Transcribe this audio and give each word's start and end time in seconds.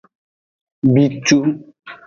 Bitu. 0.95 1.37